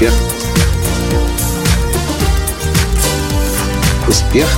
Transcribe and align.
Успех. 0.00 0.14
Успех. 4.08 4.48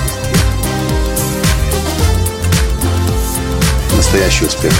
Настоящий 3.96 4.44
успех. 4.44 4.72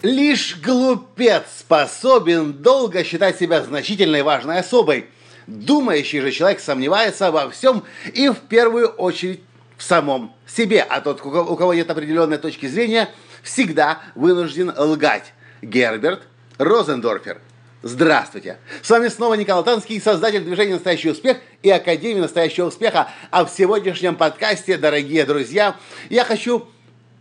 Лишь 0.00 0.56
глупец 0.56 1.42
способен 1.58 2.54
долго 2.54 3.04
считать 3.04 3.38
себя 3.38 3.62
значительной 3.62 4.20
и 4.20 4.22
важной 4.22 4.60
особой. 4.60 5.10
Думающий 5.46 6.20
же 6.20 6.30
человек 6.30 6.60
сомневается 6.60 7.30
во 7.30 7.50
всем 7.50 7.84
и 8.14 8.30
в 8.30 8.36
первую 8.36 8.88
очередь 8.88 9.42
в 9.76 9.82
самом 9.82 10.32
себе. 10.46 10.80
А 10.80 11.02
тот, 11.02 11.20
у 11.22 11.56
кого 11.56 11.74
нет 11.74 11.90
определенной 11.90 12.38
точки 12.38 12.64
зрения, 12.64 13.10
всегда 13.42 13.98
вынужден 14.14 14.72
лгать. 14.74 15.34
Герберт 15.60 16.22
Розендорфер. 16.58 17.40
Здравствуйте! 17.82 18.58
С 18.82 18.88
вами 18.88 19.08
снова 19.08 19.34
Николай 19.34 19.64
Танский, 19.64 20.00
создатель 20.00 20.42
движения 20.42 20.74
«Настоящий 20.74 21.10
успех» 21.10 21.38
и 21.62 21.70
Академии 21.70 22.20
«Настоящего 22.20 22.66
успеха». 22.66 23.10
А 23.30 23.44
в 23.44 23.50
сегодняшнем 23.50 24.16
подкасте, 24.16 24.78
дорогие 24.78 25.26
друзья, 25.26 25.76
я 26.08 26.24
хочу 26.24 26.66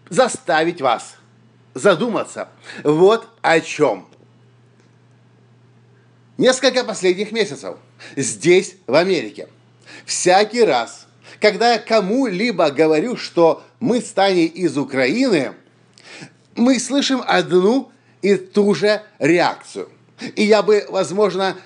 заставить 0.09 0.81
вас 0.81 1.15
задуматься 1.73 2.49
вот 2.83 3.27
о 3.41 3.59
чем. 3.59 4.07
Несколько 6.37 6.83
последних 6.83 7.31
месяцев 7.31 7.77
здесь, 8.15 8.75
в 8.87 8.93
Америке, 8.95 9.49
всякий 10.05 10.63
раз, 10.63 11.07
когда 11.41 11.73
я 11.73 11.79
кому-либо 11.79 12.69
говорю, 12.69 13.17
что 13.17 13.63
мы 13.79 13.99
с 13.99 14.11
Таней 14.11 14.45
из 14.45 14.77
Украины, 14.77 15.53
мы 16.55 16.79
слышим 16.79 17.21
одну 17.25 17.92
и 18.23 18.37
ту 18.37 18.73
же 18.73 19.03
реакцию. 19.19 19.89
И 20.35 20.43
я 20.43 20.63
бы, 20.63 20.85
возможно, 20.89 21.57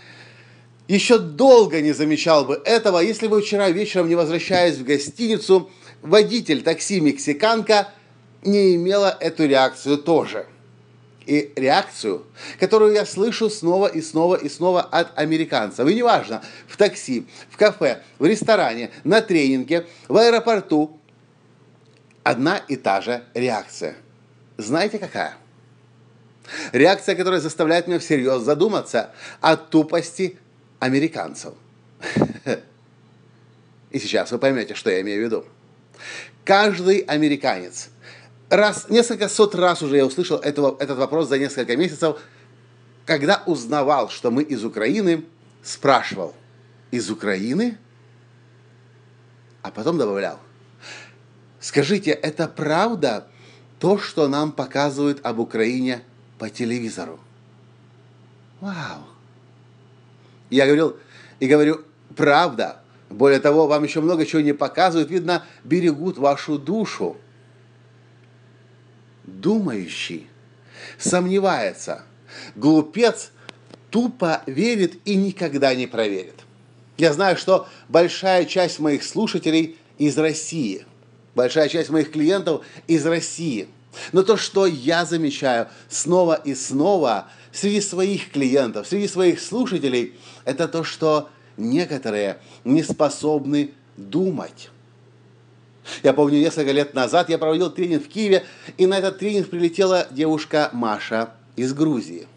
еще 0.88 1.20
долго 1.20 1.80
не 1.82 1.94
замечал 1.94 2.44
бы 2.46 2.62
этого, 2.66 3.00
если 3.00 3.28
бы 3.28 3.42
вчера 3.42 3.70
вечером, 3.70 4.10
не 4.10 4.16
возвращаясь 4.16 4.76
в 4.76 4.84
гостиницу, 4.84 5.70
водитель 6.02 6.64
такси 6.64 7.00
«Мексиканка» 7.00 7.90
не 8.42 8.76
имела 8.76 9.16
эту 9.20 9.46
реакцию 9.46 10.00
тоже. 10.00 10.48
И 11.26 11.52
реакцию, 11.58 12.26
которую 12.60 12.94
я 12.94 13.06
слышу 13.06 13.50
снова 13.50 13.88
и 13.88 14.02
снова 14.02 14.36
и 14.36 14.48
снова 14.48 14.82
от 14.82 15.18
американцев. 15.18 15.88
И 15.88 15.94
неважно, 15.94 16.42
в 16.68 16.78
такси, 16.78 17.28
в 17.50 17.58
кафе, 17.58 18.02
в 18.18 18.26
ресторане, 18.26 18.92
на 19.04 19.22
тренинге, 19.22 19.86
в 20.08 20.16
аэропорту, 20.16 20.98
одна 22.24 22.58
и 22.58 22.78
та 22.78 23.02
же 23.02 23.24
реакция. 23.34 23.96
Знаете 24.58 25.00
какая? 25.00 25.36
Реакция, 26.72 27.16
которая 27.16 27.40
заставляет 27.40 27.88
меня 27.88 28.00
всерьез 28.00 28.42
задуматься 28.42 29.12
о 29.42 29.58
тупости 29.58 30.38
американцев. 30.80 31.54
И 33.92 34.00
сейчас 34.00 34.32
вы 34.32 34.38
поймете, 34.38 34.76
что 34.76 34.90
я 34.90 35.02
имею 35.02 35.22
в 35.22 35.26
виду. 35.26 35.46
Каждый 36.44 37.00
американец, 37.00 37.90
раз, 38.50 38.90
несколько 38.90 39.28
сот 39.28 39.56
раз 39.56 39.82
уже 39.82 39.98
я 39.98 40.06
услышал 40.06 40.38
этого, 40.38 40.78
этот 40.80 40.98
вопрос 40.98 41.28
за 41.28 41.38
несколько 41.38 41.76
месяцев, 41.76 42.20
когда 43.06 43.44
узнавал, 43.46 44.10
что 44.10 44.32
мы 44.32 44.44
из 44.44 44.64
Украины, 44.64 45.26
спрашивал, 45.64 46.36
из 46.92 47.10
Украины? 47.10 47.78
А 49.62 49.72
потом 49.72 49.98
добавлял, 49.98 50.40
скажите, 51.60 52.12
это 52.12 52.48
правда 52.48 53.28
то, 53.80 53.98
что 53.98 54.28
нам 54.28 54.52
показывают 54.52 55.20
об 55.26 55.40
Украине 55.40 56.04
по 56.38 56.50
телевизору. 56.50 57.20
Вау! 58.60 59.04
Я 60.50 60.66
говорил, 60.66 60.98
и 61.40 61.48
говорю, 61.48 61.82
правда. 62.16 62.82
Более 63.10 63.40
того, 63.40 63.68
вам 63.68 63.84
еще 63.84 64.02
много 64.02 64.26
чего 64.26 64.42
не 64.42 64.54
показывают. 64.54 65.10
Видно, 65.10 65.46
берегут 65.64 66.18
вашу 66.18 66.58
душу. 66.58 67.18
Думающий 69.24 70.28
сомневается. 70.98 72.04
Глупец 72.56 73.32
тупо 73.90 74.42
верит 74.46 74.96
и 75.06 75.16
никогда 75.16 75.74
не 75.74 75.88
проверит. 75.88 76.36
Я 76.98 77.14
знаю, 77.14 77.38
что 77.38 77.68
большая 77.88 78.46
часть 78.46 78.80
моих 78.80 79.04
слушателей 79.04 79.78
из 79.98 80.18
России. 80.18 80.86
Большая 81.36 81.70
часть 81.70 81.90
моих 81.90 82.12
клиентов 82.12 82.66
из 82.88 83.06
России– 83.06 83.70
но 84.12 84.24
то, 84.24 84.38
что 84.38 84.66
я 84.66 85.06
замечаю 85.06 85.68
снова 85.90 86.36
и 86.36 86.56
снова 86.56 87.28
среди 87.52 87.82
своих 87.82 88.32
клиентов, 88.32 88.88
среди 88.88 89.08
своих 89.08 89.40
слушателей, 89.40 90.16
это 90.46 90.68
то, 90.68 90.84
что 90.84 91.30
некоторые 91.58 92.38
не 92.64 92.84
способны 92.84 93.72
думать. 93.96 94.70
Я 96.04 96.14
помню, 96.14 96.40
несколько 96.40 96.72
лет 96.72 96.94
назад 96.94 97.30
я 97.30 97.38
проводил 97.38 97.72
тренинг 97.72 98.06
в 98.06 98.10
Киеве, 98.10 98.46
и 98.78 98.86
на 98.86 98.98
этот 98.98 99.20
тренинг 99.20 99.50
прилетела 99.50 100.08
девушка 100.12 100.70
Маша 100.74 101.32
из 101.56 101.74
Грузии. 101.74 102.28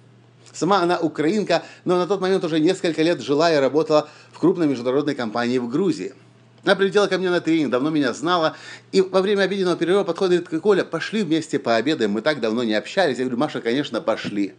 Сама 0.53 0.83
она 0.83 0.99
украинка, 0.99 1.63
но 1.85 1.97
на 1.97 2.07
тот 2.07 2.21
момент 2.21 2.45
уже 2.45 2.61
несколько 2.61 3.03
лет 3.03 3.21
жила 3.21 3.53
и 3.53 3.57
работала 3.57 4.09
в 4.33 4.39
крупной 4.39 4.67
международной 4.67 5.15
компании 5.15 5.59
в 5.59 5.69
Грузии– 5.69 6.15
она 6.65 6.77
прилетела 6.77 7.07
ко 7.07 7.17
мне 7.17 7.31
на 7.31 7.41
тренинг, 7.41 7.71
давно 7.71 7.91
меня 7.91 8.13
знала. 8.13 8.57
И 8.93 9.01
во 9.01 9.23
время 9.23 9.43
обеденного 9.43 9.77
перерыва 9.77 10.05
подходит 10.05 10.49
к 10.49 10.61
Коля, 10.61 10.85
пошли 10.85 11.23
вместе 11.23 11.59
пообедаем, 11.59 12.13
мы 12.13 12.21
так 12.21 12.41
давно 12.41 12.65
не 12.65 12.75
общались. 12.75 13.19
Я 13.19 13.25
говорю, 13.25 13.39
Маша, 13.39 13.61
конечно, 13.61 14.01
пошли. 14.01 14.55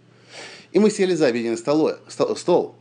И 0.72 0.79
мы 0.79 0.89
сели 0.89 1.13
за 1.13 1.28
обеденный 1.28 1.57
стол, 1.57 1.91
стол. 2.07 2.75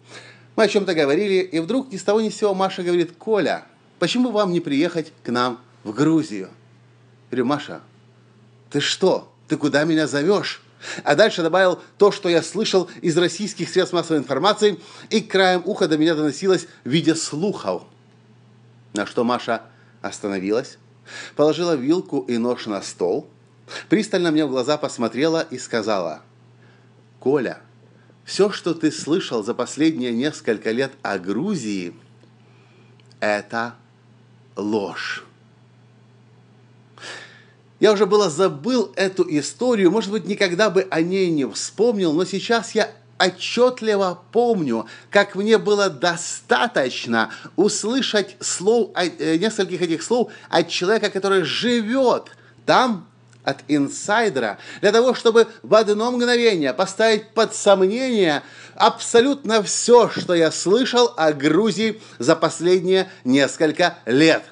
Мы 0.57 0.65
о 0.65 0.69
чем-то 0.69 0.95
говорили, 0.95 1.43
и 1.43 1.59
вдруг 1.59 1.93
ни 1.93 1.97
с 1.97 2.03
того 2.03 2.21
ни 2.21 2.31
с 2.31 2.37
сего 2.37 2.55
Маша 2.55 2.83
говорит, 2.83 3.13
Коля, 3.19 3.67
почему 3.99 4.31
вам 4.31 4.53
не 4.53 4.61
приехать 4.61 5.13
к 5.23 5.29
нам 5.29 5.61
в 5.85 5.93
Грузию? 5.93 6.49
Я 7.31 7.37
говорю, 7.37 7.45
Маша, 7.47 7.81
ты 8.71 8.81
что? 8.81 9.31
Ты 9.49 9.57
куда 9.57 9.85
меня 9.85 10.07
зовешь? 10.07 10.63
А 11.05 11.15
дальше 11.15 11.43
добавил 11.43 11.79
то, 11.99 12.11
что 12.11 12.31
я 12.31 12.43
слышал 12.43 12.89
из 13.03 13.19
российских 13.19 13.69
средств 13.69 13.93
массовой 13.93 14.19
информации, 14.19 14.81
и 15.11 15.21
краем 15.21 15.63
уха 15.67 15.89
до 15.89 15.99
меня 15.99 16.15
доносилось 16.15 16.69
в 16.85 16.89
виде 16.89 17.15
слухов– 17.15 17.83
на 18.93 19.07
что 19.07 19.25
Маша 19.25 19.63
остановилась, 20.03 20.79
положила 21.37 21.75
вилку 21.75 22.21
и 22.21 22.39
нож 22.39 22.67
на 22.67 22.83
стол, 22.83 23.29
пристально 23.89 24.31
мне 24.31 24.45
в 24.47 24.51
глаза 24.51 24.77
посмотрела 24.79 25.47
и 25.51 25.59
сказала, 25.59 26.23
«Коля, 27.19 27.61
все, 28.25 28.51
что 28.51 28.75
ты 28.75 28.91
слышал 28.91 29.43
за 29.43 29.55
последние 29.55 30.13
несколько 30.13 30.71
лет 30.71 30.93
о 31.03 31.19
Грузии, 31.19 31.95
это 33.21 33.75
ложь». 34.57 35.25
Я 37.81 37.93
уже 37.93 38.05
было 38.05 38.29
забыл 38.29 38.93
эту 38.95 39.25
историю, 39.39 39.91
может 39.91 40.11
быть, 40.11 40.27
никогда 40.27 40.69
бы 40.69 40.87
о 40.91 41.01
ней 41.01 41.31
не 41.31 41.49
вспомнил, 41.49 42.13
но 42.13 42.27
сейчас 42.27 42.75
я 42.75 42.91
отчетливо 43.21 44.23
помню, 44.33 44.87
как 45.11 45.35
мне 45.35 45.59
было 45.59 45.91
достаточно 45.91 47.31
услышать 47.57 48.37
слов, 48.41 48.91
э, 48.95 49.37
нескольких 49.37 49.83
этих 49.83 50.03
слов 50.03 50.33
от 50.49 50.69
человека, 50.69 51.11
который 51.11 51.43
живет 51.43 52.31
там, 52.65 53.07
от 53.45 53.59
инсайдера, 53.69 54.59
для 54.81 54.93
того, 54.93 55.15
чтобы 55.15 55.49
в 55.63 55.75
одно 55.75 56.11
мгновение 56.13 56.75
поставить 56.75 57.31
под 57.31 57.55
сомнение 57.55 58.43
абсолютно 58.75 59.63
все, 59.63 60.09
что 60.09 60.35
я 60.35 60.51
слышал 60.51 61.13
о 61.17 61.33
Грузии 61.33 62.01
за 62.19 62.37
последние 62.37 63.11
несколько 63.25 63.97
лет. 64.05 64.45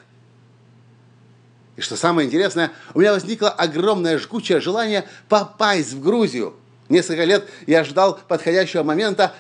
И 1.76 1.80
что 1.80 1.96
самое 1.96 2.26
интересное, 2.26 2.72
у 2.94 3.00
меня 3.00 3.12
возникло 3.12 3.50
огромное 3.50 4.18
жгучее 4.18 4.60
желание 4.60 5.06
попасть 5.28 5.92
в 5.92 6.02
Грузию– 6.02 6.54
Несколько 6.88 7.24
лет 7.24 7.48
я 7.66 7.84
ждал 7.84 8.18
подходящего 8.28 8.82
момента 8.82 9.34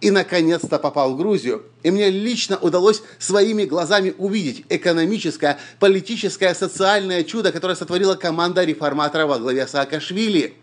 и, 0.00 0.10
наконец-то, 0.10 0.78
попал 0.78 1.14
в 1.14 1.16
Грузию. 1.16 1.64
И 1.82 1.90
мне 1.90 2.10
лично 2.10 2.58
удалось 2.58 3.02
своими 3.18 3.64
глазами 3.64 4.14
увидеть 4.18 4.64
экономическое, 4.68 5.58
политическое, 5.78 6.54
социальное 6.54 7.24
чудо, 7.24 7.52
которое 7.52 7.74
сотворила 7.74 8.14
команда 8.14 8.64
реформатора 8.64 9.26
во 9.26 9.38
главе 9.38 9.66
Саакашвили. 9.66 10.56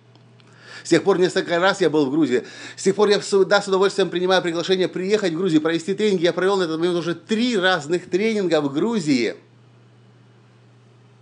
С 0.84 0.90
тех 0.90 1.04
пор 1.04 1.18
несколько 1.18 1.60
раз 1.60 1.82
я 1.82 1.90
был 1.90 2.06
в 2.08 2.12
Грузии. 2.12 2.44
С 2.76 2.84
тех 2.84 2.96
пор 2.96 3.10
я 3.10 3.22
да, 3.46 3.62
с 3.62 3.68
удовольствием 3.68 4.10
принимаю 4.10 4.42
приглашение 4.42 4.88
приехать 4.88 5.34
в 5.34 5.38
Грузию, 5.38 5.62
провести 5.62 5.94
тренинги. 5.94 6.24
Я 6.24 6.34
провел 6.34 6.58
на 6.58 6.64
этот 6.64 6.78
момент 6.78 6.98
уже 6.98 7.16
три 7.16 7.58
разных 7.58 8.10
тренинга 8.10 8.60
в 8.60 8.74
Грузии. 8.74 9.36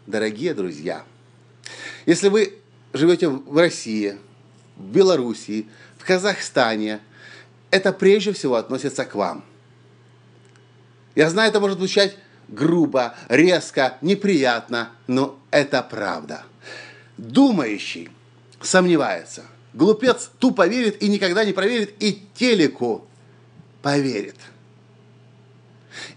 Дорогие 0.08 0.56
друзья, 0.56 1.04
если 2.08 2.30
вы 2.30 2.56
живете 2.92 3.30
в 3.30 3.56
России, 3.56 4.18
в 4.82 4.92
Белоруссии, 4.92 5.68
в 5.98 6.06
Казахстане, 6.06 7.00
это 7.70 7.94
прежде 7.94 8.34
всего 8.34 8.56
относится 8.56 9.06
к 9.06 9.16
вам. 9.16 9.44
Я 11.16 11.30
знаю, 11.30 11.50
это 11.50 11.60
может 11.60 11.78
звучать 11.78 12.18
грубо, 12.48 13.16
резко, 13.30 13.98
неприятно, 14.02 14.90
но 15.08 15.40
это 15.52 15.82
правда. 15.82 16.44
Думающий 17.18 18.10
сомневается. 18.62 19.44
глупец 19.74 20.30
тупо 20.40 20.68
верит 20.68 21.02
и 21.02 21.08
никогда 21.08 21.46
не 21.46 21.54
проверит, 21.54 21.96
и 22.00 22.28
телеку 22.36 23.06
поверит. 23.82 24.36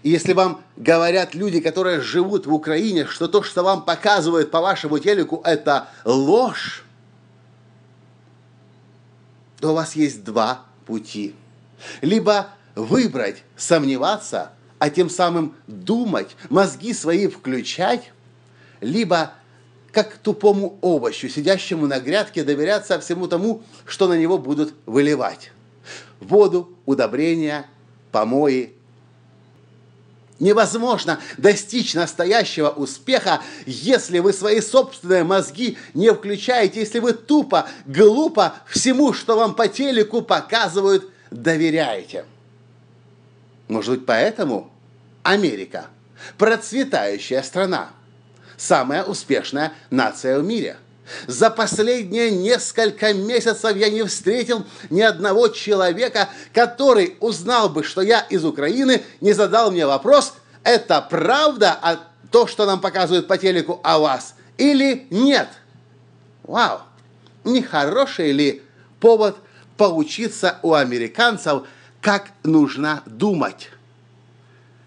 И 0.03 0.09
если 0.09 0.33
вам 0.33 0.61
говорят 0.77 1.35
люди, 1.35 1.59
которые 1.59 2.01
живут 2.01 2.45
в 2.45 2.53
Украине, 2.53 3.05
что 3.05 3.27
то, 3.27 3.43
что 3.43 3.63
вам 3.63 3.83
показывают 3.83 4.51
по 4.51 4.61
вашему 4.61 4.99
телеку, 4.99 5.41
это 5.43 5.89
ложь, 6.05 6.84
то 9.65 9.71
у 9.71 9.73
вас 9.73 9.95
есть 9.95 10.23
два 10.23 10.65
пути. 10.85 11.33
Либо 12.01 12.49
выбрать, 12.75 13.41
сомневаться, 13.57 14.51
а 14.77 14.91
тем 14.91 15.09
самым 15.09 15.55
думать, 15.65 16.35
мозги 16.51 16.93
свои 16.93 17.25
включать, 17.25 18.11
либо 18.79 19.31
как 19.91 20.17
тупому 20.17 20.77
овощу, 20.81 21.29
сидящему 21.29 21.87
на 21.87 21.99
грядке, 21.99 22.43
доверяться 22.43 22.99
всему 22.99 23.27
тому, 23.27 23.63
что 23.87 24.07
на 24.07 24.13
него 24.19 24.37
будут 24.37 24.75
выливать. 24.85 25.51
Воду, 26.19 26.77
удобрения, 26.85 27.65
помои. 28.11 28.74
Невозможно 30.39 31.19
достичь 31.37 31.93
настоящего 31.93 32.69
успеха, 32.69 33.41
если 33.65 34.19
вы 34.19 34.33
свои 34.33 34.59
собственные 34.59 35.23
мозги 35.23 35.77
не 35.93 36.11
включаете, 36.13 36.81
если 36.81 36.99
вы 36.99 37.13
тупо, 37.13 37.69
глупо 37.85 38.55
всему, 38.67 39.13
что 39.13 39.37
вам 39.37 39.55
по 39.55 39.69
телеку 39.69 40.21
показывают, 40.21 41.09
доверяете. 41.31 42.25
Может 43.69 43.95
быть, 43.95 44.05
поэтому 44.05 44.71
Америка– 45.23 45.87
процветающая 46.37 47.41
страна– 47.41 47.91
самая 48.57 49.03
успешная 49.03 49.73
нация 49.89 50.39
в 50.39 50.43
мире. 50.43 50.77
За 51.27 51.49
последние 51.49 52.31
несколько 52.31 53.13
месяцев 53.13 53.75
я 53.75 53.89
не 53.89 54.03
встретил 54.03 54.65
ни 54.89 55.01
одного 55.01 55.49
человека, 55.49 56.29
который 56.53 57.15
узнал 57.19 57.69
бы, 57.69 57.83
что 57.83 58.01
я 58.01 58.21
из 58.21 58.43
Украины, 58.43 59.03
не 59.21 59.33
задал 59.33 59.71
мне 59.71 59.85
вопрос, 59.85 60.33
это 60.63 61.01
правда 61.01 61.77
а 61.81 61.99
то, 62.31 62.47
что 62.47 62.65
нам 62.65 62.81
показывают 62.81 63.27
по 63.27 63.37
телеку 63.37 63.79
о 63.83 63.99
вас, 63.99 64.35
или 64.57 65.07
нет? 65.09 65.47
Вау! 66.43 66.81
Не 67.43 67.61
хороший 67.61 68.31
ли 68.31 68.63
повод 68.99 69.37
поучиться 69.77 70.59
у 70.63 70.73
американцев, 70.73 71.63
как 72.01 72.31
нужно 72.43 73.03
думать? 73.05 73.69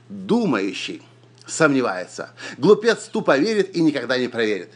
Думающий 0.09 1.03
сомневается. 1.47 2.31
Глупец 2.57 3.05
тупо 3.05 3.39
верит 3.39 3.77
и 3.77 3.81
никогда 3.81 4.19
не 4.19 4.29
проверит. 4.29 4.73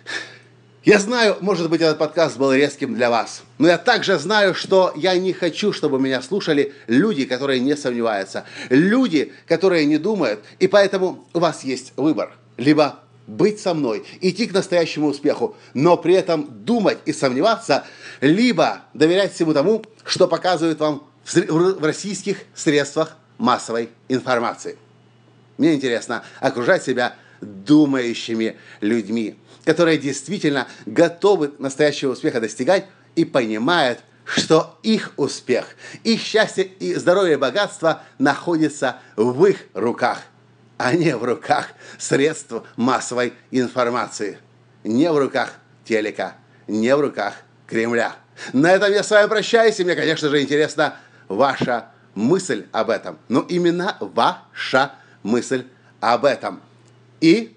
Я 0.84 0.99
знаю, 0.99 1.37
может 1.40 1.70
быть, 1.70 1.81
этот 1.81 1.99
подкаст 1.99 2.37
был 2.37 2.52
резким 2.52 2.96
для 2.96 3.08
вас, 3.08 3.44
но 3.58 3.69
я 3.69 3.79
также 3.79 4.19
знаю, 4.19 4.52
что 4.52 4.93
я 4.96 5.17
не 5.17 5.32
хочу, 5.32 5.73
чтобы 5.73 6.00
меня 6.00 6.20
слушали 6.20 6.73
люди, 6.88 7.25
которые 7.25 7.61
не 7.61 7.76
сомневаются, 7.76 8.46
люди, 8.69 9.32
которые 9.46 9.87
не 9.87 9.99
думают, 9.99 10.40
и 10.58 10.67
поэтому 10.67 11.25
у 11.34 11.38
вас 11.38 11.62
есть 11.62 11.93
выбор. 11.96 12.32
Либо 12.56 12.99
быть 13.29 13.61
со 13.61 13.75
мной, 13.75 14.05
идти 14.20 14.49
к 14.49 14.52
настоящему 14.52 15.06
успеху, 15.06 15.56
но 15.73 15.96
при 15.96 16.14
этом 16.14 16.49
думать 16.64 16.99
и 17.05 17.12
сомневаться, 17.12 17.85
либо 18.20 18.82
доверять 18.93 19.32
всему 19.32 19.55
тому, 19.55 19.85
что 20.05 20.26
показывают 20.26 20.81
вам 20.81 21.05
в 21.25 21.85
российских 21.85 22.38
средствах 22.56 23.17
массовой 23.38 23.90
информации. 24.08 24.76
Мне 25.58 25.75
интересно 25.75 26.25
окружать 26.40 26.82
себя 26.82 27.14
думающими 27.43 28.56
людьми, 28.81 29.39
которые 29.65 29.99
действительно 29.99 30.69
готовы 30.87 31.53
настоящего 31.59 32.12
успеха 32.12 32.41
достигать 32.41 32.87
и 33.15 33.25
понимают, 33.25 34.00
что 34.25 34.79
их 34.83 35.12
успех, 35.17 35.67
их 36.05 36.21
счастье 36.21 36.65
и 36.65 36.94
здоровье 36.94 37.35
и 37.35 37.37
богатство 37.37 38.03
находится 38.19 38.99
в 39.17 39.44
их 39.44 39.65
руках, 39.75 40.23
а 40.79 40.94
не 40.94 41.17
в 41.17 41.25
руках 41.25 41.69
средств 41.99 42.55
массовой 42.77 43.35
информации, 43.50 44.38
не 44.85 45.11
в 45.11 45.19
руках 45.19 45.55
телека, 45.85 46.35
не 46.69 46.95
в 46.95 47.00
руках 47.00 47.35
Кремля. 47.67 48.15
На 48.53 48.73
этом 48.73 48.93
я 48.93 49.03
с 49.03 49.11
вами 49.11 49.29
прощаюсь, 49.29 49.79
и 49.81 49.85
мне, 49.85 49.95
конечно 49.95 50.29
же, 50.29 50.41
интересна 50.41 50.97
ваша 51.29 51.88
мысль 52.15 52.67
об 52.73 52.91
этом. 52.91 53.19
Но 53.29 53.41
именно 53.41 53.97
ваша 54.00 54.93
мысль 55.23 55.67
об 56.00 56.25
этом. 56.25 56.61
И 57.23 57.55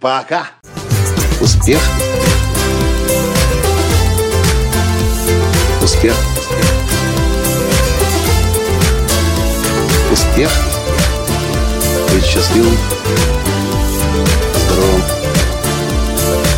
пока! 0.00 0.46
Успех! 1.38 1.82
Успех! 5.82 6.14
Успех! 10.10 10.50
Быть 12.10 12.24
счастливым, 12.24 12.74
здоровым 14.64 15.02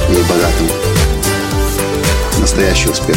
и 0.09 0.23
богатым. 0.29 0.69
Настоящий 2.39 2.89
успех! 2.89 3.17